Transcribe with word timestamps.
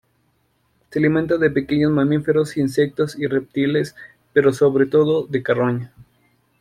Se 0.89 0.97
alimenta 0.97 1.37
de 1.37 1.51
pequeños 1.51 1.91
mamíferos, 1.91 2.57
insectos 2.57 3.15
y 3.19 3.27
reptiles, 3.27 3.95
pero 4.33 4.51
sobre 4.51 4.87
todo 4.87 5.27
de 5.27 5.43
carroña. 5.43 5.93